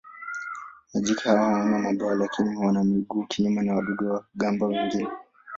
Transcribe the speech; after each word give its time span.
Majike 0.93 1.29
hawana 1.29 1.79
mabawa 1.79 2.15
lakini 2.15 2.57
wana 2.57 2.83
miguu 2.83 3.23
kinyume 3.25 3.61
na 3.61 3.73
wadudu-gamba 3.75 4.67
wengine. 4.67 5.07